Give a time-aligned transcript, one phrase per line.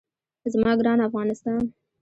[0.53, 1.61] زما ګران افغانستان.